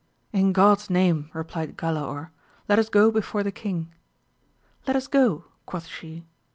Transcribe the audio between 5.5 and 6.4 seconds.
quoth she.